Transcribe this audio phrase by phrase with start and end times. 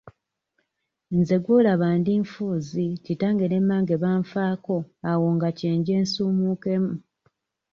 [1.17, 4.77] Nze gw'olaba ndi nfuuzi kitange ne mmange banfaako
[5.11, 6.93] awo nga kye nje nsuumukemu.